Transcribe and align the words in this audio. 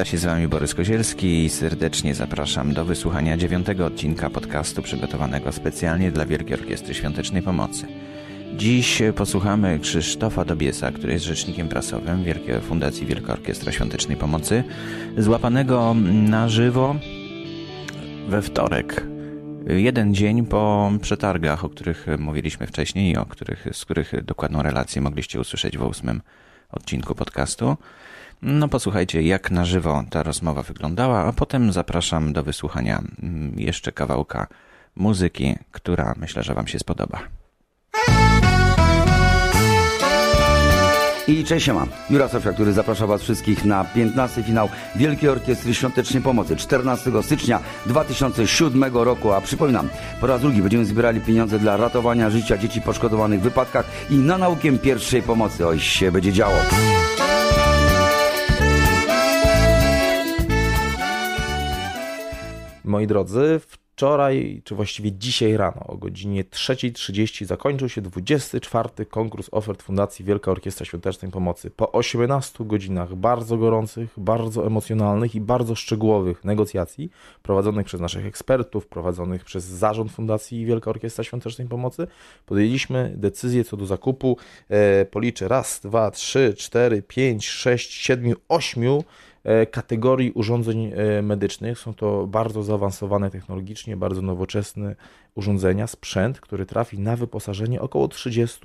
Wita 0.00 0.10
się 0.10 0.18
z 0.18 0.24
Wami 0.24 0.48
Borys 0.48 0.74
Kozielski 0.74 1.44
i 1.44 1.50
serdecznie 1.50 2.14
zapraszam 2.14 2.74
do 2.74 2.84
wysłuchania 2.84 3.36
dziewiątego 3.36 3.86
odcinka 3.86 4.30
podcastu 4.30 4.82
przygotowanego 4.82 5.52
specjalnie 5.52 6.12
dla 6.12 6.26
Wielkiej 6.26 6.54
Orkiestry 6.54 6.94
Świątecznej 6.94 7.42
Pomocy. 7.42 7.86
Dziś 8.56 9.02
posłuchamy 9.16 9.78
Krzysztofa 9.78 10.44
Dobiesa, 10.44 10.92
który 10.92 11.12
jest 11.12 11.24
rzecznikiem 11.24 11.68
prasowym 11.68 12.24
Wielkiej 12.24 12.60
Fundacji 12.60 13.06
Wielka 13.06 13.32
Orkiestra 13.32 13.72
Świątecznej 13.72 14.16
Pomocy, 14.16 14.64
złapanego 15.18 15.94
na 16.12 16.48
żywo 16.48 16.96
we 18.28 18.42
wtorek, 18.42 19.06
jeden 19.66 20.14
dzień 20.14 20.46
po 20.46 20.92
przetargach, 21.02 21.64
o 21.64 21.68
których 21.68 22.06
mówiliśmy 22.18 22.66
wcześniej 22.66 23.12
i 23.12 23.16
o 23.16 23.26
których, 23.26 23.66
z 23.72 23.84
których 23.84 24.24
dokładną 24.24 24.62
relację 24.62 25.02
mogliście 25.02 25.40
usłyszeć 25.40 25.78
w 25.78 25.82
ósmym 25.82 26.22
odcinku 26.72 27.14
podcastu. 27.14 27.76
No 28.42 28.68
posłuchajcie, 28.68 29.22
jak 29.22 29.50
na 29.50 29.64
żywo 29.64 30.04
ta 30.10 30.22
rozmowa 30.22 30.62
wyglądała, 30.62 31.18
a 31.24 31.32
potem 31.32 31.72
zapraszam 31.72 32.32
do 32.32 32.42
wysłuchania 32.42 33.02
mm, 33.22 33.52
jeszcze 33.58 33.92
kawałka 33.92 34.46
muzyki, 34.96 35.56
która 35.70 36.14
myślę, 36.16 36.42
że 36.42 36.54
Wam 36.54 36.66
się 36.66 36.78
spodoba. 36.78 37.18
I 41.28 41.44
cześć 41.44 41.66
siema, 41.66 41.86
Jura 42.10 42.28
Sofia, 42.28 42.52
który 42.52 42.72
zaprasza 42.72 43.06
Was 43.06 43.22
wszystkich 43.22 43.64
na 43.64 43.84
15. 43.84 44.42
finał 44.42 44.68
Wielkiej 44.96 45.28
Orkiestry 45.28 45.74
Świątecznej 45.74 46.22
Pomocy 46.22 46.56
14 46.56 47.10
stycznia 47.22 47.60
2007 47.86 48.84
roku. 48.92 49.32
A 49.32 49.40
przypominam, 49.40 49.88
po 50.20 50.26
raz 50.26 50.40
drugi 50.40 50.62
będziemy 50.62 50.84
zbierali 50.84 51.20
pieniądze 51.20 51.58
dla 51.58 51.76
ratowania 51.76 52.30
życia 52.30 52.58
dzieci 52.58 52.80
poszkodowanych 52.80 53.40
w 53.40 53.42
wypadkach 53.42 53.86
i 54.10 54.14
na 54.14 54.38
naukę 54.38 54.78
pierwszej 54.78 55.22
pomocy. 55.22 55.66
Oj, 55.66 55.80
się 55.80 56.12
będzie 56.12 56.32
działo. 56.32 56.56
Moi 62.90 63.06
drodzy, 63.06 63.60
wczoraj, 63.66 64.62
czy 64.64 64.74
właściwie 64.74 65.12
dzisiaj 65.12 65.56
rano 65.56 65.86
o 65.86 65.96
godzinie 65.96 66.44
3.30 66.44 67.44
zakończył 67.44 67.88
się 67.88 68.00
24. 68.00 69.06
konkurs 69.06 69.48
ofert 69.52 69.82
Fundacji 69.82 70.24
Wielka 70.24 70.50
Orkiestra 70.50 70.86
Świątecznej 70.86 71.30
Pomocy. 71.30 71.70
Po 71.70 71.92
18 71.92 72.64
godzinach 72.64 73.14
bardzo 73.14 73.56
gorących, 73.56 74.10
bardzo 74.16 74.66
emocjonalnych 74.66 75.34
i 75.34 75.40
bardzo 75.40 75.74
szczegółowych 75.74 76.44
negocjacji 76.44 77.10
prowadzonych 77.42 77.86
przez 77.86 78.00
naszych 78.00 78.26
ekspertów, 78.26 78.86
prowadzonych 78.86 79.44
przez 79.44 79.64
zarząd 79.64 80.12
Fundacji 80.12 80.64
Wielka 80.64 80.90
Orkiestra 80.90 81.24
Świątecznej 81.24 81.68
Pomocy, 81.68 82.06
podjęliśmy 82.46 83.12
decyzję 83.16 83.64
co 83.64 83.76
do 83.76 83.86
zakupu. 83.86 84.36
E, 84.68 85.04
policzę 85.04 85.48
raz, 85.48 85.80
dwa, 85.80 86.10
trzy, 86.10 86.54
cztery, 86.58 87.02
pięć, 87.02 87.48
sześć, 87.48 87.92
siedmiu, 87.92 88.36
ośmiu 88.48 89.04
kategorii 89.70 90.32
urządzeń 90.32 90.92
e, 90.94 91.22
medycznych. 91.22 91.78
Są 91.78 91.94
to 91.94 92.26
bardzo 92.26 92.62
zaawansowane 92.62 93.30
technologicznie, 93.30 93.96
bardzo 93.96 94.22
nowoczesne 94.22 94.96
urządzenia, 95.34 95.86
sprzęt, 95.86 96.40
który 96.40 96.66
trafi 96.66 96.98
na 96.98 97.16
wyposażenie 97.16 97.80
około 97.80 98.08
30 98.08 98.58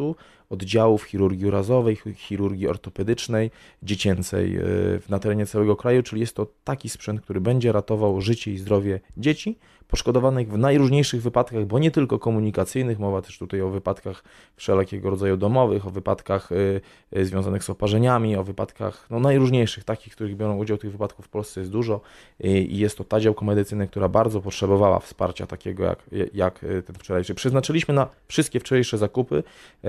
oddziałów 0.50 1.04
chirurgii 1.04 1.46
urazowej, 1.46 1.98
chirurgii 2.16 2.68
ortopedycznej, 2.68 3.52
dziecięcej 3.84 4.58
e, 4.58 4.64
na 5.10 5.20
terenie 5.20 5.46
całego 5.46 5.76
kraju, 5.76 6.04
czyli 6.04 6.22
jest 6.22 6.36
to 6.36 6.48
taki 6.64 6.90
sprzęt, 6.90 7.22
który 7.22 7.42
będzie 7.42 7.72
ratował 7.72 8.22
życie 8.22 8.52
i 8.52 8.58
zdrowie 8.58 9.00
dzieci 9.18 9.58
poszkodowanych 9.88 10.52
w 10.52 10.58
najróżniejszych 10.58 11.22
wypadkach, 11.22 11.66
bo 11.66 11.80
nie 11.80 11.92
tylko 11.92 12.20
komunikacyjnych, 12.20 13.00
mowa 13.00 13.22
też 13.22 13.38
tutaj 13.38 13.62
o 13.62 13.70
wypadkach 13.70 14.24
wszelkiego 14.56 15.10
rodzaju 15.10 15.38
domowych, 15.38 15.88
o 15.88 15.90
wypadkach 15.90 16.52
y, 16.52 16.82
y, 17.18 17.26
związanych 17.26 17.64
z 17.64 17.70
oparzeniami, 17.70 18.36
o 18.36 18.44
wypadkach 18.44 19.08
no, 19.10 19.20
najróżniejszych, 19.20 19.84
takich, 19.84 20.16
których 20.16 20.36
biorą 20.36 20.58
udział 20.58 20.78
tych 20.78 20.92
wypadków 20.92 21.26
w 21.26 21.30
Polsce 21.30 21.60
jest 21.60 21.72
dużo 21.72 22.02
i 22.40 22.78
jest 22.78 22.98
to 22.98 23.04
ta 23.04 23.20
działka 23.20 23.46
medycyny, 23.46 23.88
która 23.88 24.10
bardzo 24.10 24.42
potrzebowała 24.42 25.00
wsparcia 25.00 25.48
takiego 25.48 25.84
jak, 25.84 26.10
jak 26.34 26.55
ten 26.60 26.96
wczorajszy. 26.96 27.36
Przeznaczyliśmy 27.36 27.94
na 27.94 28.08
wszystkie 28.28 28.60
wczorajsze 28.60 28.98
zakupy 28.98 29.44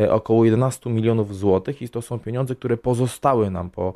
około 0.09 0.45
11 0.45 0.91
milionów 0.91 1.37
złotych 1.37 1.83
i 1.83 1.89
to 1.89 2.03
są 2.03 2.19
pieniądze, 2.19 2.55
które 2.55 2.77
pozostały 2.77 3.51
nam 3.51 3.71
po 3.71 3.95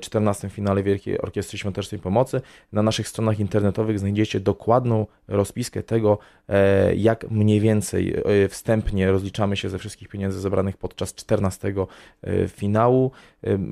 14 0.00 0.48
finale 0.48 0.82
Wielkiej 0.82 1.20
Orkiestry 1.20 1.58
Świątecznej 1.58 2.00
Pomocy. 2.00 2.40
Na 2.72 2.82
naszych 2.82 3.08
stronach 3.08 3.40
internetowych 3.40 3.98
znajdziecie 3.98 4.40
dokładną 4.40 5.06
rozpiskę 5.28 5.82
tego, 5.82 6.18
e, 6.48 6.94
jak 6.94 7.30
mniej 7.30 7.60
więcej 7.60 8.14
e, 8.44 8.48
wstępnie 8.48 9.12
rozliczamy 9.12 9.56
się 9.56 9.68
ze 9.68 9.78
wszystkich 9.78 10.08
pieniędzy 10.08 10.40
zebranych 10.40 10.76
podczas 10.76 11.14
14 11.14 11.74
e, 12.22 12.48
finału. 12.48 13.10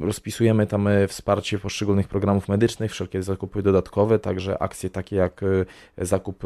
Rozpisujemy 0.00 0.66
tam 0.66 0.88
wsparcie 1.08 1.58
poszczególnych 1.58 2.08
programów 2.08 2.48
medycznych, 2.48 2.90
wszelkie 2.90 3.22
zakupy 3.22 3.62
dodatkowe, 3.62 4.18
także 4.18 4.62
akcje 4.62 4.90
takie 4.90 5.16
jak 5.16 5.40
zakup 5.98 6.44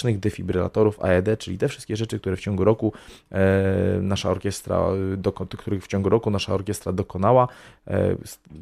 półautomatycznych 0.00 0.18
defibrylatorów 0.18 1.00
AED, 1.04 1.38
czyli 1.38 1.58
te 1.58 1.68
wszystkie 1.68 1.96
rzeczy, 1.96 2.20
które 2.20 2.36
w 2.36 2.40
ciągu 2.40 2.64
roku 2.64 2.92
nasza 4.02 4.30
orkiestra, 4.30 4.86
których 5.58 5.84
w 5.84 5.86
ciągu 5.86 6.08
roku 6.08 6.30
nasza 6.30 6.54
orkiestra 6.54 6.92
dokonała, 6.92 7.48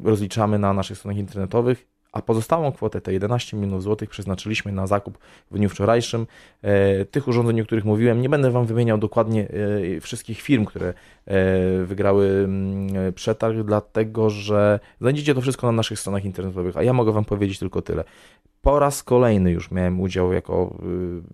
rozliczamy 0.03 0.59
na 0.59 0.73
naszych 0.73 0.97
stronach 0.97 1.17
internetowych 1.17 1.85
a 2.11 2.21
pozostałą 2.21 2.71
kwotę, 2.71 3.01
te 3.01 3.13
11 3.13 3.57
milionów 3.57 3.83
złotych, 3.83 4.09
przeznaczyliśmy 4.09 4.71
na 4.71 4.87
zakup 4.87 5.17
w 5.51 5.57
dniu 5.57 5.69
wczorajszym 5.69 6.27
e, 6.61 7.05
tych 7.05 7.27
urządzeń, 7.27 7.61
o 7.61 7.65
których 7.65 7.85
mówiłem. 7.85 8.21
Nie 8.21 8.29
będę 8.29 8.51
Wam 8.51 8.65
wymieniał 8.65 8.97
dokładnie 8.97 9.47
e, 9.97 10.01
wszystkich 10.01 10.41
firm, 10.41 10.65
które 10.65 10.87
e, 10.87 10.93
wygrały 11.85 12.49
przetarg, 13.15 13.57
dlatego 13.57 14.29
że 14.29 14.79
znajdziecie 15.01 15.35
to 15.35 15.41
wszystko 15.41 15.67
na 15.67 15.73
naszych 15.73 15.99
stronach 15.99 16.25
internetowych, 16.25 16.77
a 16.77 16.83
ja 16.83 16.93
mogę 16.93 17.11
Wam 17.11 17.25
powiedzieć 17.25 17.59
tylko 17.59 17.81
tyle. 17.81 18.03
Po 18.61 18.79
raz 18.79 19.03
kolejny 19.03 19.51
już 19.51 19.71
miałem 19.71 20.01
udział 20.01 20.33
jako 20.33 20.75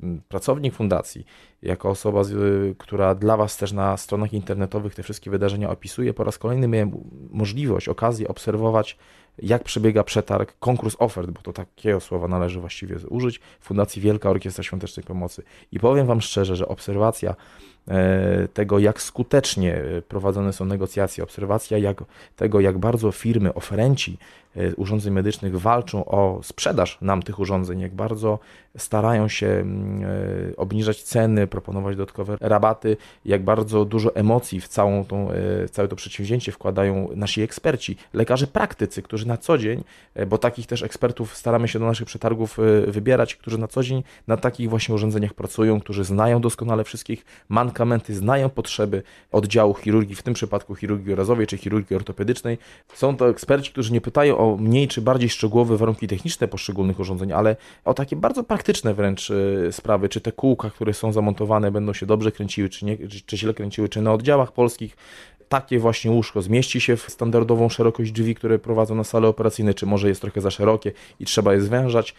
y, 0.03 0.21
pracownik 0.29 0.73
fundacji, 0.73 1.25
jako 1.61 1.89
osoba, 1.89 2.21
która 2.77 3.15
dla 3.15 3.37
Was 3.37 3.57
też 3.57 3.71
na 3.71 3.97
stronach 3.97 4.33
internetowych 4.33 4.95
te 4.95 5.03
wszystkie 5.03 5.31
wydarzenia 5.31 5.69
opisuje. 5.69 6.13
Po 6.13 6.23
raz 6.23 6.37
kolejny 6.37 6.67
miałem 6.67 6.91
możliwość, 7.29 7.89
okazję 7.89 8.27
obserwować 8.27 8.97
jak 9.39 9.63
przebiega 9.63 10.03
przetarg, 10.03 10.55
konkurs 10.59 10.95
ofert, 10.99 11.31
bo 11.31 11.41
to 11.41 11.53
takiego 11.53 11.99
słowa 11.99 12.27
należy 12.27 12.59
właściwie 12.59 12.95
użyć, 13.09 13.39
Fundacji 13.61 14.01
Wielka 14.01 14.29
Orkiestra 14.29 14.63
Świątecznej 14.63 15.03
Pomocy. 15.03 15.43
I 15.71 15.79
powiem 15.79 16.07
Wam 16.07 16.21
szczerze, 16.21 16.55
że 16.55 16.67
obserwacja 16.67 17.35
tego, 18.53 18.79
jak 18.79 19.01
skutecznie 19.01 19.75
e, 19.75 20.01
prowadzone 20.01 20.53
są 20.53 20.65
negocjacje, 20.65 21.23
obserwacja 21.23 21.77
jak, 21.77 22.03
tego, 22.35 22.59
jak 22.59 22.77
bardzo 22.77 23.11
firmy, 23.11 23.53
oferenci 23.53 24.17
E, 24.57 24.75
urządzeń 24.75 25.13
medycznych 25.13 25.59
walczą 25.59 26.05
o 26.05 26.39
sprzedaż 26.43 26.97
nam 27.01 27.23
tych 27.23 27.39
urządzeń, 27.39 27.79
jak 27.79 27.93
bardzo 27.93 28.39
starają 28.77 29.27
się 29.27 29.47
mm, 29.47 30.03
e, 30.03 30.55
obniżać 30.57 31.03
ceny, 31.03 31.47
proponować 31.47 31.95
dodatkowe 31.95 32.37
rabaty, 32.39 32.97
jak 33.25 33.43
bardzo 33.43 33.85
dużo 33.85 34.15
emocji 34.15 34.61
w 34.61 34.67
całą 34.67 35.05
tą, 35.05 35.31
e, 35.31 35.69
całe 35.69 35.87
to 35.87 35.95
przedsięwzięcie 35.95 36.51
wkładają 36.51 37.09
nasi 37.15 37.41
eksperci, 37.41 37.97
lekarze 38.13 38.47
praktycy, 38.47 39.01
którzy 39.01 39.27
na 39.27 39.37
co 39.37 39.57
dzień, 39.57 39.83
bo 40.27 40.37
takich 40.37 40.67
też 40.67 40.83
ekspertów 40.83 41.37
staramy 41.37 41.67
się 41.67 41.79
do 41.79 41.85
naszych 41.85 42.07
przetargów 42.07 42.57
wybierać, 42.87 43.35
którzy 43.35 43.57
na 43.57 43.67
co 43.67 43.83
dzień 43.83 44.03
na 44.27 44.37
takich 44.37 44.69
właśnie 44.69 44.95
urządzeniach 44.95 45.33
pracują, 45.33 45.79
którzy 45.79 46.03
znają 46.03 46.41
doskonale 46.41 46.83
wszystkich 46.83 47.25
mankamenty, 47.75 48.15
znają 48.15 48.49
potrzeby 48.49 49.03
oddziału 49.31 49.73
chirurgii, 49.73 50.15
w 50.15 50.23
tym 50.23 50.33
przypadku 50.33 50.75
chirurgii 50.75 51.13
urazowej 51.13 51.47
czy 51.47 51.57
chirurgii 51.57 51.95
ortopedycznej. 51.95 52.57
Są 52.93 53.17
to 53.17 53.29
eksperci, 53.29 53.71
którzy 53.71 53.93
nie 53.93 54.01
pytają 54.01 54.37
o 54.37 54.57
mniej 54.57 54.87
czy 54.87 55.01
bardziej 55.01 55.29
szczegółowe 55.29 55.77
warunki 55.77 56.07
techniczne 56.07 56.47
poszczególnych 56.47 56.99
urządzeń, 56.99 57.31
ale 57.31 57.55
o 57.85 57.93
takie 57.93 58.15
bardzo 58.15 58.43
praktyczne 58.43 58.93
wręcz 58.93 59.31
e, 59.31 59.71
sprawy, 59.71 60.09
czy 60.09 60.21
te 60.21 60.31
kółka, 60.31 60.69
które 60.69 60.93
są 60.93 61.11
zamontowane, 61.11 61.71
będą 61.71 61.93
się 61.93 62.05
dobrze 62.05 62.31
kręciły, 62.31 62.69
czy, 62.69 62.85
nie, 62.85 62.97
czy 63.25 63.37
źle 63.37 63.53
kręciły, 63.53 63.89
czy 63.89 64.01
na 64.01 64.13
oddziałach 64.13 64.51
polskich 64.51 64.97
takie 65.49 65.79
właśnie 65.79 66.11
łóżko 66.11 66.41
zmieści 66.41 66.81
się 66.81 66.97
w 66.97 67.01
standardową 67.01 67.69
szerokość 67.69 68.11
drzwi, 68.11 68.35
które 68.35 68.59
prowadzą 68.59 68.95
na 68.95 69.03
salę 69.03 69.27
operacyjne, 69.27 69.73
czy 69.73 69.85
może 69.85 70.09
jest 70.09 70.21
trochę 70.21 70.41
za 70.41 70.51
szerokie 70.51 70.91
i 71.19 71.25
trzeba 71.25 71.53
je 71.53 71.61
zwężać. 71.61 72.15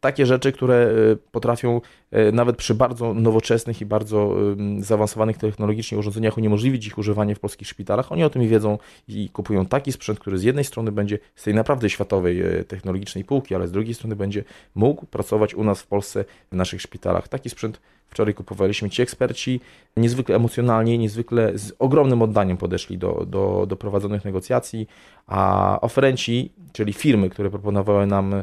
Takie 0.00 0.26
rzeczy, 0.26 0.52
które 0.52 0.74
e, 0.74 1.16
potrafią 1.16 1.80
e, 2.10 2.32
nawet 2.32 2.56
przy 2.56 2.74
bardzo 2.74 3.14
nowoczesnych 3.14 3.80
i 3.80 3.86
bardzo 3.86 4.36
zaawansowanych 4.78 5.38
technologicznie 5.38 5.98
urządzeniach 5.98 6.38
uniemożliwić 6.38 6.86
ich 6.86 6.98
używanie 6.98 7.34
w 7.34 7.40
polskich 7.40 7.68
szpitalach. 7.68 8.12
Oni 8.12 8.24
o 8.24 8.30
tym 8.30 8.48
wiedzą 8.48 8.78
i 9.08 9.28
kupują 9.28 9.66
taki 9.66 9.92
sprzęt, 9.92 10.20
który 10.20 10.38
z 10.38 10.42
jednej 10.42 10.64
strony 10.64 10.92
będzie 10.92 11.18
z 11.34 11.42
tej 11.42 11.54
naprawdę 11.54 11.90
światowej 11.90 12.42
e, 12.42 12.64
technologicznej 12.64 13.24
półki, 13.24 13.54
ale 13.54 13.68
z 13.68 13.72
drugiej 13.72 13.94
strony 13.94 14.16
będzie 14.16 14.44
mógł 14.74 15.06
pracować 15.06 15.54
u 15.54 15.64
nas 15.64 15.82
w 15.82 15.86
Polsce 15.86 16.24
w 16.52 16.56
naszych 16.56 16.82
szpitalach. 16.82 17.28
Taki 17.28 17.50
sprzęt 17.50 17.80
wczoraj 18.12 18.34
kupowaliśmy. 18.34 18.90
Ci 18.90 19.02
eksperci 19.02 19.60
niezwykle 19.96 20.36
emocjonalnie, 20.36 20.98
niezwykle 20.98 21.58
z 21.58 21.72
ogromnym 21.78 22.22
oddaniem 22.22 22.56
podeszli 22.56 22.98
do, 22.98 23.26
do, 23.26 23.66
do 23.68 23.76
prowadzonych 23.76 24.24
negocjacji, 24.24 24.86
a 25.26 25.78
oferenci, 25.80 26.52
czyli 26.72 26.92
firmy, 26.92 27.30
które 27.30 27.50
proponowały 27.50 28.06
nam 28.06 28.42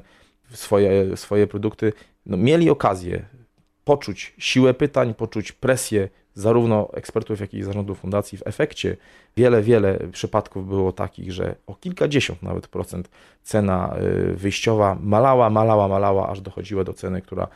swoje, 0.54 1.18
swoje 1.18 1.48
produkty, 1.48 1.94
no, 2.26 2.38
mieli 2.38 2.70
okazję 2.70 3.26
poczuć 3.84 4.34
siłę 4.38 4.74
pytań, 4.74 5.14
poczuć 5.14 5.52
presję 5.52 6.10
zarówno 6.40 6.90
ekspertów, 6.94 7.40
jak 7.40 7.54
i 7.54 7.64
zarządu 7.64 7.96
fundacji. 7.96 8.38
W 8.38 8.48
efekcie 8.48 8.98
wiele, 9.38 9.62
wiele 9.62 10.00
przypadków 10.12 10.68
było 10.68 10.92
takich, 10.92 11.32
że 11.32 11.56
o 11.68 11.76
kilkadziesiąt 11.76 12.44
nawet 12.44 12.68
procent 12.68 13.10
cena 13.44 13.96
y, 14.32 14.36
wyjściowa 14.36 14.98
malała, 15.02 15.50
malała, 15.50 15.88
malała, 15.88 16.30
aż 16.30 16.42
dochodziła 16.42 16.84
do 16.84 16.94
ceny, 16.94 17.22
która 17.22 17.48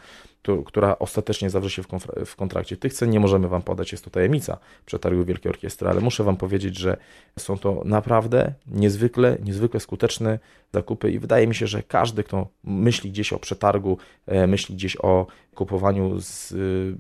która 0.66 1.00
ostatecznie 1.00 1.50
zawrze 1.50 1.70
się 1.70 1.84
w 2.26 2.36
kontrakcie. 2.36 2.78
Tych 2.78 2.94
cen 2.94 3.10
nie 3.10 3.20
możemy 3.20 3.48
Wam 3.48 3.62
podać, 3.62 3.92
jest 3.92 4.04
to 4.04 4.10
tajemnica 4.10 4.58
przetargu 4.86 5.26
Wielkiej 5.26 5.50
Orkiestry, 5.50 5.90
ale 5.90 6.02
muszę 6.02 6.24
Wam 6.24 6.38
powiedzieć, 6.38 6.78
że 6.78 6.98
są 7.40 7.58
to 7.58 7.82
naprawdę 7.86 8.54
niezwykle, 8.68 9.38
niezwykle 9.44 9.80
skuteczne 9.80 10.40
zakupy 10.74 11.12
i 11.12 11.20
wydaje 11.20 11.48
mi 11.48 11.56
się, 11.56 11.68
że 11.68 11.84
każdy, 11.84 12.24
kto 12.24 12.48
myśli 12.64 13.12
gdzieś 13.12 13.34
o 13.34 13.40
przetargu, 13.40 13.98
e, 14.28 14.48
myśli 14.48 14.76
gdzieś 14.76 14.98
o 15.02 15.28
kupowaniu 15.56 16.20
z 16.20 16.52
y, 16.52 16.96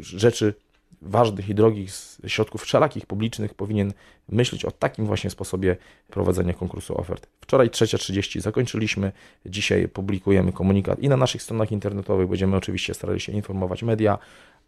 rzeczy 0.00 0.54
ważnych 1.02 1.48
i 1.48 1.54
drogich 1.54 1.90
środków 2.26 2.62
wszelakich 2.62 3.06
publicznych 3.06 3.54
powinien 3.54 3.92
myśleć 4.28 4.64
o 4.64 4.70
takim 4.70 5.06
właśnie 5.06 5.30
sposobie 5.30 5.76
prowadzenia 6.10 6.54
konkursu 6.54 6.98
ofert. 7.00 7.26
Wczoraj 7.40 7.68
3.30 7.68 8.40
zakończyliśmy, 8.40 9.12
dzisiaj 9.46 9.88
publikujemy 9.88 10.52
komunikat 10.52 10.98
i 10.98 11.08
na 11.08 11.16
naszych 11.16 11.42
stronach 11.42 11.72
internetowych 11.72 12.28
będziemy 12.28 12.56
oczywiście 12.56 12.94
starali 12.94 13.20
się 13.20 13.32
informować 13.32 13.82
media, 13.82 14.18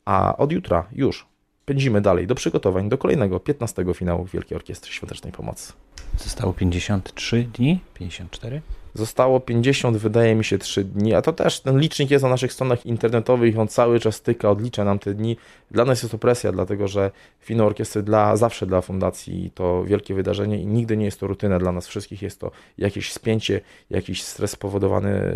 a 0.05 0.37
od 0.37 0.53
jutra 0.53 0.89
już 0.93 1.27
pędzimy 1.65 2.01
dalej 2.01 2.27
do 2.27 2.35
przygotowań 2.35 2.89
do 2.89 2.99
kolejnego 2.99 3.41
15 3.41 3.85
finału 3.95 4.25
Wielkiej 4.25 4.57
Orkiestry 4.57 4.93
Świątecznej 4.93 5.33
Pomocy. 5.33 5.73
Zostało 6.19 6.53
53 6.53 7.43
dni, 7.43 7.81
54? 7.95 8.63
Zostało 8.95 9.41
50, 9.41 9.97
wydaje 9.97 10.35
mi 10.35 10.45
się, 10.45 10.59
3 10.59 10.85
dni, 10.85 11.15
a 11.15 11.23
to 11.23 11.33
też 11.33 11.61
ten 11.61 11.79
licznik 11.79 12.11
jest 12.11 12.23
na 12.23 12.29
naszych 12.29 12.53
stronach 12.53 12.87
internetowych, 12.87 13.59
on 13.59 13.69
cały 13.69 14.01
czas 14.01 14.23
tyka, 14.23 14.51
odlicza 14.51 14.85
nam 14.85 14.99
te 14.99 15.15
dni. 15.15 15.37
Dla 15.71 15.85
nas 15.85 16.03
jest 16.03 16.13
to 16.13 16.19
presja, 16.19 16.53
dlatego 16.53 16.89
że 16.89 17.11
finał 17.41 17.67
orkiestry 17.67 18.03
dla, 18.03 18.37
zawsze 18.37 18.67
dla 18.67 18.81
fundacji 18.81 19.51
to 19.55 19.85
wielkie 19.85 20.15
wydarzenie 20.15 20.63
i 20.63 20.67
nigdy 20.67 20.97
nie 20.97 21.05
jest 21.05 21.21
to 21.21 21.27
rutyna 21.27 21.59
dla 21.59 21.73
nas 21.73 21.87
wszystkich, 21.87 22.23
jest 22.23 22.41
to 22.41 22.51
jakieś 22.79 23.13
spięcie, 23.13 23.61
jakiś 23.91 24.23
stres 24.23 24.51
spowodowany 24.51 25.11
e, 25.11 25.33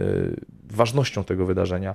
ważnością 0.70 1.24
tego 1.24 1.46
wydarzenia. 1.46 1.94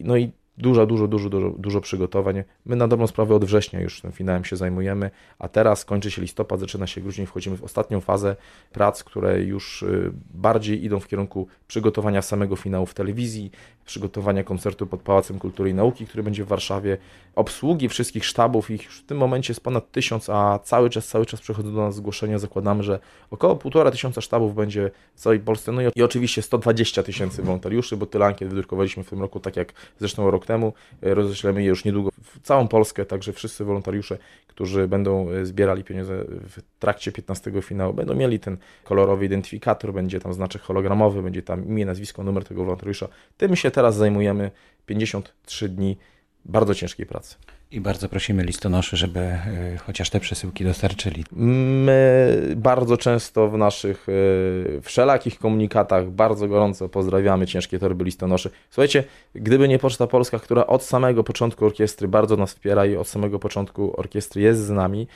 No 0.00 0.16
i 0.16 0.30
dużo, 0.60 0.86
dużo, 0.86 1.08
dużo, 1.08 1.28
dużo, 1.30 1.50
dużo 1.50 1.80
przygotowań. 1.80 2.42
My 2.66 2.76
na 2.76 2.88
dobrą 2.88 3.06
sprawę 3.06 3.34
od 3.34 3.44
września 3.44 3.80
już 3.80 4.00
tym 4.00 4.12
finałem 4.12 4.44
się 4.44 4.56
zajmujemy, 4.56 5.10
a 5.38 5.48
teraz 5.48 5.84
kończy 5.84 6.10
się 6.10 6.22
listopad, 6.22 6.60
zaczyna 6.60 6.86
się 6.86 7.00
grudzień, 7.00 7.26
wchodzimy 7.26 7.56
w 7.56 7.64
ostatnią 7.64 8.00
fazę 8.00 8.36
prac, 8.72 9.04
które 9.04 9.42
już 9.42 9.82
y, 9.82 10.12
bardziej 10.34 10.84
idą 10.84 11.00
w 11.00 11.08
kierunku 11.08 11.46
przygotowania 11.68 12.22
samego 12.22 12.56
finału 12.56 12.86
w 12.86 12.94
telewizji, 12.94 13.50
przygotowania 13.84 14.44
koncertu 14.44 14.86
pod 14.86 15.02
Pałacem 15.02 15.38
Kultury 15.38 15.70
i 15.70 15.74
Nauki, 15.74 16.06
który 16.06 16.22
będzie 16.22 16.44
w 16.44 16.48
Warszawie, 16.48 16.98
obsługi 17.34 17.88
wszystkich 17.88 18.24
sztabów, 18.24 18.70
ich 18.70 18.84
już 18.84 18.98
w 18.98 19.04
tym 19.04 19.18
momencie 19.18 19.52
jest 19.52 19.60
ponad 19.60 19.92
tysiąc, 19.92 20.28
a 20.28 20.58
cały 20.58 20.90
czas, 20.90 21.08
cały 21.08 21.26
czas 21.26 21.40
przychodzą 21.40 21.74
do 21.74 21.80
nas 21.80 21.94
zgłoszenia, 21.94 22.38
zakładamy, 22.38 22.82
że 22.82 22.98
około 23.30 23.56
półtora 23.56 23.90
tysiąca 23.90 24.20
sztabów 24.20 24.54
będzie 24.54 24.90
w 25.14 25.20
całej 25.20 25.40
Polsce, 25.40 25.72
no 25.72 25.82
i 25.96 26.02
oczywiście 26.02 26.42
120 26.42 27.02
tysięcy 27.02 27.42
wolontariuszy, 27.42 27.96
bo 27.96 28.06
tyle 28.06 28.26
ankiet 28.26 28.48
wydrukowaliśmy 28.48 29.04
w 29.04 29.10
tym 29.10 29.20
roku, 29.20 29.40
tak 29.40 29.56
jak 29.56 29.72
zresztą 29.98 30.30
rok 30.30 30.46
temu, 30.50 30.72
roześlemy 31.02 31.62
je 31.62 31.68
już 31.68 31.84
niedługo 31.84 32.10
w 32.22 32.40
całą 32.42 32.68
Polskę, 32.68 33.04
także 33.04 33.32
wszyscy 33.32 33.64
wolontariusze, 33.64 34.18
którzy 34.46 34.88
będą 34.88 35.30
e, 35.30 35.46
zbierali 35.46 35.84
pieniądze 35.84 36.24
w 36.26 36.62
trakcie 36.78 37.12
15 37.12 37.62
finału, 37.62 37.94
będą 37.94 38.14
mieli 38.14 38.40
ten 38.40 38.56
kolorowy 38.84 39.24
identyfikator, 39.24 39.92
będzie 39.92 40.20
tam 40.20 40.32
znaczek 40.32 40.62
hologramowy, 40.62 41.22
będzie 41.22 41.42
tam 41.42 41.66
imię, 41.66 41.86
nazwisko, 41.86 42.24
numer 42.24 42.44
tego 42.44 42.64
wolontariusza. 42.64 43.08
Tym 43.36 43.56
się 43.56 43.70
teraz 43.70 43.96
zajmujemy 43.96 44.50
53 44.86 45.68
dni 45.68 45.96
bardzo 46.44 46.74
ciężkiej 46.74 47.06
pracy. 47.06 47.36
I 47.72 47.80
bardzo 47.80 48.08
prosimy 48.08 48.44
listonoszy, 48.44 48.96
żeby 48.96 49.20
y, 49.20 49.78
chociaż 49.78 50.10
te 50.10 50.20
przesyłki 50.20 50.64
dostarczyli. 50.64 51.24
My 51.32 52.54
bardzo 52.56 52.96
często 52.96 53.48
w 53.48 53.58
naszych 53.58 54.08
y, 54.08 54.80
wszelakich 54.82 55.38
komunikatach 55.38 56.10
bardzo 56.10 56.48
gorąco 56.48 56.88
pozdrawiamy 56.88 57.46
ciężkie 57.46 57.78
torby 57.78 58.04
listonoszy. 58.04 58.50
Słuchajcie, 58.70 59.04
gdyby 59.34 59.68
nie 59.68 59.78
Poczta 59.78 60.06
Polska, 60.06 60.38
która 60.38 60.66
od 60.66 60.82
samego 60.82 61.24
początku 61.24 61.66
orkiestry 61.66 62.08
bardzo 62.08 62.36
nas 62.36 62.50
wspiera 62.50 62.86
i 62.86 62.96
od 62.96 63.08
samego 63.08 63.38
początku 63.38 64.00
orkiestry 64.00 64.42
jest 64.42 64.60
z 64.60 64.70
nami, 64.70 65.06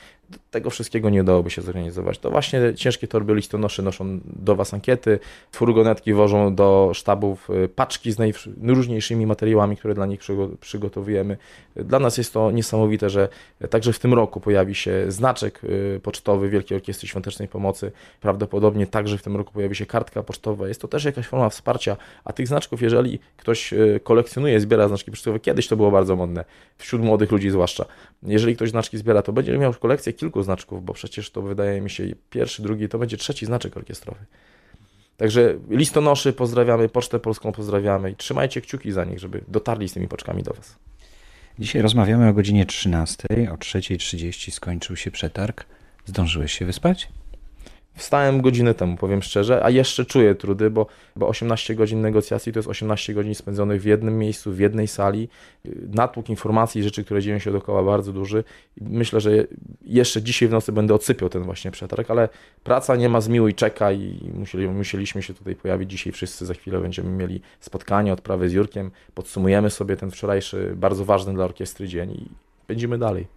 tego 0.51 0.69
wszystkiego 0.69 1.09
nie 1.09 1.21
udałoby 1.21 1.49
się 1.49 1.61
zorganizować. 1.61 2.19
To 2.19 2.31
właśnie 2.31 2.73
ciężkie 2.75 3.07
torby 3.07 3.35
listonoszy 3.35 3.83
noszą 3.83 4.19
do 4.25 4.55
Was 4.55 4.73
ankiety, 4.73 5.19
furgonetki 5.51 6.13
wożą 6.13 6.55
do 6.55 6.91
sztabów 6.93 7.49
y, 7.49 7.67
paczki 7.67 8.11
z 8.11 8.17
najróżniejszymi 8.57 9.25
materiałami, 9.25 9.77
które 9.77 9.93
dla 9.93 10.05
nich 10.05 10.19
przygotowujemy. 10.59 11.37
Dla 11.75 11.99
nas 11.99 12.17
jest 12.17 12.33
to 12.33 12.51
niesamowite, 12.51 13.09
że 13.09 13.27
także 13.69 13.93
w 13.93 13.99
tym 13.99 14.13
roku 14.13 14.39
pojawi 14.39 14.75
się 14.75 15.05
znaczek 15.07 15.63
y, 15.63 15.99
pocztowy 16.03 16.49
Wielkiej 16.49 16.75
Orkiestry 16.75 17.07
Świątecznej 17.07 17.47
Pomocy. 17.47 17.91
Prawdopodobnie 18.21 18.87
także 18.87 19.17
w 19.17 19.23
tym 19.23 19.35
roku 19.35 19.53
pojawi 19.53 19.75
się 19.75 19.85
kartka 19.85 20.23
pocztowa. 20.23 20.67
Jest 20.67 20.81
to 20.81 20.87
też 20.87 21.05
jakaś 21.05 21.27
forma 21.27 21.49
wsparcia, 21.49 21.97
a 22.25 22.33
tych 22.33 22.47
znaczków, 22.47 22.81
jeżeli 22.81 23.19
ktoś 23.37 23.73
y, 23.73 23.99
kolekcjonuje, 24.03 24.59
zbiera 24.59 24.87
znaczki 24.87 25.11
pocztowe, 25.11 25.39
kiedyś 25.39 25.67
to 25.67 25.75
było 25.75 25.91
bardzo 25.91 26.15
modne, 26.15 26.45
wśród 26.77 27.01
młodych 27.01 27.31
ludzi 27.31 27.49
zwłaszcza. 27.49 27.85
Jeżeli 28.23 28.55
ktoś 28.55 28.69
znaczki 28.69 28.97
zbiera, 28.97 29.21
to 29.21 29.33
będzie 29.33 29.57
miał 29.57 29.73
kolekcję 29.73 30.13
kilku 30.15 30.43
znaczków, 30.43 30.85
bo 30.85 30.93
przecież 30.93 31.31
to 31.31 31.41
wydaje 31.41 31.81
mi 31.81 31.89
się 31.89 32.03
pierwszy, 32.29 32.61
drugi, 32.61 32.89
to 32.89 32.99
będzie 32.99 33.17
trzeci 33.17 33.45
znaczek 33.45 33.77
orkiestrowy. 33.77 34.25
Także 35.17 35.55
listonoszy 35.69 36.33
pozdrawiamy, 36.33 36.89
Pocztę 36.89 37.19
Polską 37.19 37.51
pozdrawiamy 37.51 38.11
i 38.11 38.15
trzymajcie 38.15 38.61
kciuki 38.61 38.91
za 38.91 39.05
nich, 39.05 39.19
żeby 39.19 39.41
dotarli 39.47 39.89
z 39.89 39.93
tymi 39.93 40.07
poczkami 40.07 40.43
do 40.43 40.53
Was. 40.53 40.75
Dzisiaj 41.59 41.81
rozmawiamy 41.81 42.29
o 42.29 42.33
godzinie 42.33 42.65
13. 42.65 43.27
O 43.51 43.55
3.30 43.55 44.51
skończył 44.51 44.95
się 44.95 45.11
przetarg. 45.11 45.65
Zdążyłeś 46.05 46.53
się 46.53 46.65
wyspać? 46.65 47.07
Wstałem 47.95 48.41
godzinę 48.41 48.73
temu, 48.73 48.97
powiem 48.97 49.21
szczerze, 49.21 49.63
a 49.63 49.69
jeszcze 49.69 50.05
czuję 50.05 50.35
trudy, 50.35 50.69
bo, 50.69 50.87
bo 51.15 51.27
18 51.27 51.75
godzin 51.75 52.01
negocjacji 52.01 52.53
to 52.53 52.59
jest 52.59 52.69
18 52.69 53.13
godzin 53.13 53.35
spędzonych 53.35 53.81
w 53.81 53.85
jednym 53.85 54.17
miejscu, 54.17 54.51
w 54.51 54.59
jednej 54.59 54.87
sali. 54.87 55.29
Natłok 55.93 56.29
informacji, 56.29 56.83
rzeczy, 56.83 57.03
które 57.03 57.21
dzieją 57.21 57.39
się 57.39 57.51
dookoła, 57.51 57.83
bardzo 57.83 58.13
duży. 58.13 58.43
Myślę, 58.81 59.21
że 59.21 59.31
jeszcze 59.85 60.21
dzisiaj 60.21 60.49
w 60.49 60.51
nocy 60.51 60.71
będę 60.71 60.93
odsypiał 60.93 61.29
ten 61.29 61.43
właśnie 61.43 61.71
przetarg, 61.71 62.11
ale 62.11 62.29
praca 62.63 62.95
nie 62.95 63.09
ma 63.09 63.21
zmiłuj, 63.21 63.53
czeka 63.53 63.91
i 63.91 64.31
musieli, 64.33 64.67
musieliśmy 64.67 65.23
się 65.23 65.33
tutaj 65.33 65.55
pojawić 65.55 65.91
dzisiaj 65.91 66.13
wszyscy. 66.13 66.45
Za 66.45 66.53
chwilę 66.53 66.79
będziemy 66.79 67.09
mieli 67.09 67.41
spotkanie, 67.59 68.13
odprawę 68.13 68.49
z 68.49 68.53
Jurkiem, 68.53 68.91
podsumujemy 69.13 69.69
sobie 69.69 69.97
ten 69.97 70.11
wczorajszy, 70.11 70.73
bardzo 70.75 71.05
ważny 71.05 71.33
dla 71.33 71.45
orkiestry 71.45 71.87
dzień 71.87 72.11
i 72.11 72.29
będziemy 72.67 72.97
dalej. 72.97 73.27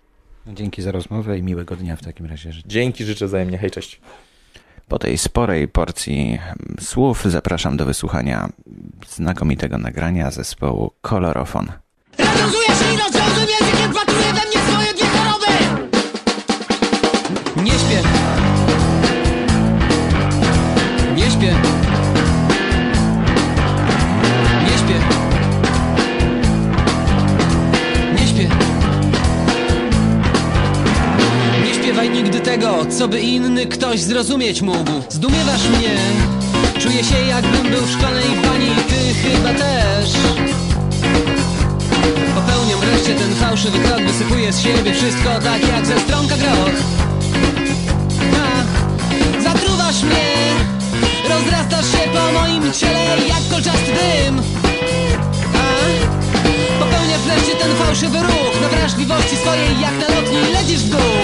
Dzięki 0.46 0.82
za 0.82 0.92
rozmowę 0.92 1.38
i 1.38 1.42
miłego 1.42 1.76
dnia 1.76 1.96
w 1.96 2.02
takim 2.02 2.26
razie. 2.26 2.52
Dzięki, 2.66 3.04
życzę 3.04 3.26
wzajemnie. 3.26 3.58
Hej, 3.58 3.70
cześć. 3.70 4.00
Po 4.88 4.98
tej 4.98 5.18
sporej 5.18 5.68
porcji 5.68 6.38
słów 6.80 7.24
zapraszam 7.24 7.76
do 7.76 7.84
wysłuchania 7.84 8.48
znakomitego 9.08 9.78
nagrania 9.78 10.30
zespołu 10.30 10.90
Kolorofon. 11.00 11.72
Rozwiązujesz 12.18 12.94
i 12.94 12.96
rozwiązujesz 12.96 13.60
językiem, 13.60 13.92
patuje 13.94 14.26
we 14.26 14.32
mnie 14.32 14.72
swoje 14.72 14.94
dwie 14.94 15.06
choroby! 15.06 15.46
Nie 17.62 17.72
śpię. 17.72 18.02
Nie 21.16 21.30
śpię. 21.30 21.87
Tego, 32.48 32.86
co 32.98 33.08
by 33.08 33.20
inny 33.20 33.66
ktoś 33.66 34.00
zrozumieć 34.00 34.62
mógł. 34.62 34.90
Zdumiewasz 35.08 35.68
mnie, 35.68 35.96
czuję 36.80 37.04
się 37.04 37.26
jakbym 37.28 37.70
był 37.70 37.86
w 37.86 37.90
szklanej 37.90 38.28
bani. 38.42 38.70
Ty 38.88 39.14
chyba 39.22 39.54
też. 39.54 40.10
Popełniam 42.34 42.80
wreszcie 42.80 43.14
ten 43.14 43.34
fałszywy 43.34 43.78
krok 43.78 44.02
Wysypuję 44.02 44.52
z 44.52 44.60
siebie 44.60 44.94
wszystko 44.94 45.28
tak 45.44 45.68
jak 45.68 45.86
ze 45.86 46.00
stronka 46.00 46.36
groch. 46.36 46.78
A, 48.42 49.42
zatruwasz 49.42 50.02
mnie 50.02 50.28
Rozrastasz 51.28 51.92
się 51.92 52.08
po 52.12 52.40
moim 52.40 52.72
ciele 52.72 53.16
jak 53.28 53.48
kolczasty 53.50 53.92
dym. 53.92 54.42
Popełniasz 56.78 57.20
wreszcie 57.26 57.52
ten 57.52 57.76
fałszywy 57.76 58.18
ruch 58.18 58.60
Na 58.62 58.68
wrażliwości 58.68 59.36
swojej 59.36 59.80
jak 59.80 60.08
na 60.08 60.14
lotni. 60.14 60.52
Lecisz 60.52 60.80
w 60.80 60.90
dół 60.90 61.17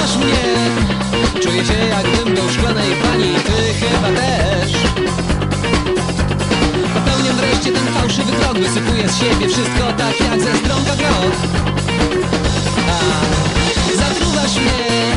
Zdumiewasz 0.00 0.16
mnie. 0.16 1.40
Czuję 1.40 1.64
się 1.64 1.72
jakbym 1.72 2.48
w 2.48 2.52
szklanej 2.52 2.90
bani 3.02 3.34
Ty 3.34 3.74
chyba 3.80 4.08
też. 4.20 4.72
Popełniam 6.94 7.36
wreszcie 7.36 7.72
ten 7.72 7.86
fałszywy 7.94 8.32
krok 8.32 8.58
Wysypuję 8.58 9.08
z 9.08 9.18
siebie 9.18 9.48
wszystko 9.48 9.92
tak 9.98 10.20
jak 10.20 10.40
ze 10.40 10.56
strąga 10.56 10.96
grot. 10.96 11.36
Zatruwasz 13.96 14.56
mnie 14.56 15.16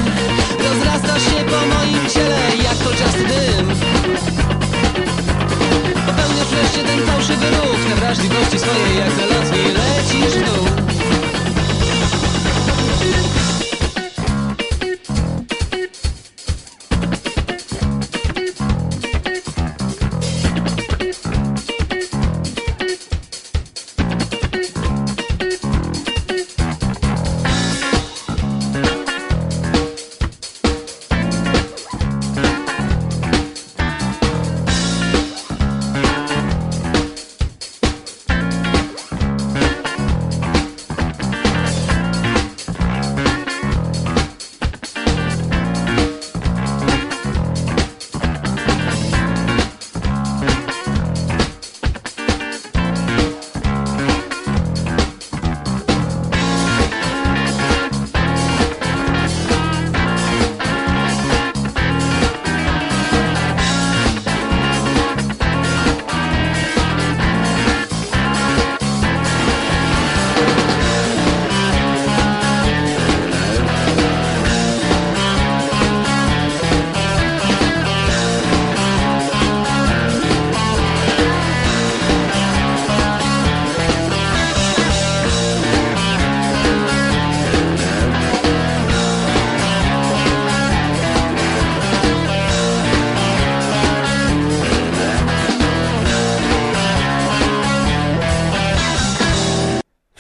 Rozrastasz 0.59 1.23
się 1.23 1.43
po 1.45 1.75
moim 1.75 2.09
ciele 2.09 2.39
Jak 2.63 2.77
kolczasty 2.83 3.23
dym. 3.27 3.67
Popełniasz 6.05 6.47
wreszcie 6.47 6.83
ten 6.83 7.05
fałszywy 7.05 7.49
ruch 7.49 7.89
Na 7.89 7.95
wrażliwości 7.95 8.59
swojej 8.59 8.97
jak 8.97 9.17
na 9.17 9.25
lecisz 9.79 10.35
w 10.35 10.45
dół 10.45 10.82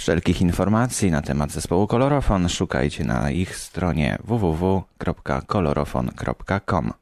Wszelkich 0.03 0.41
informacji 0.41 1.11
na 1.11 1.21
temat 1.21 1.51
zespołu 1.51 1.87
Kolorofon 1.87 2.49
szukajcie 2.49 3.03
na 3.03 3.31
ich 3.31 3.55
stronie 3.55 4.17
www.kolorofon.com. 4.23 6.93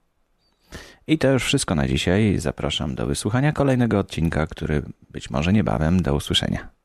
I 1.08 1.18
to 1.18 1.32
już 1.32 1.44
wszystko 1.44 1.76
na 1.76 1.88
dzisiaj. 1.88 2.40
Zapraszam 2.40 2.96
do 2.96 3.06
wysłuchania 3.06 3.52
kolejnego 3.52 4.00
odcinka, 4.00 4.48
który 4.48 4.82
być 5.10 5.30
może 5.30 5.54
niebawem. 5.54 6.02
Do 6.02 6.16
usłyszenia. 6.16 6.81